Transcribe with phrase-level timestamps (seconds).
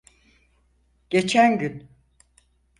[1.09, 1.89] Geçen gün.